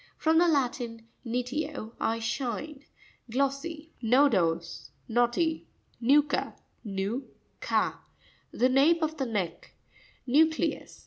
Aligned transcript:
—From 0.17 0.39
the 0.39 0.47
Latin, 0.47 1.07
niteo, 1.23 1.93
I 1.99 2.17
shine. 2.17 2.85
Glossy. 3.29 3.91
Nopo'sr.— 4.01 4.89
Knotty. 5.07 5.67
No'cua 6.01 6.55
(nu 6.83 7.25
ka).—The 7.59 8.67
nape 8.69 9.03
of 9.03 9.17
the 9.17 9.27
neck, 9.27 9.75
Nvu'crevs. 10.27 10.99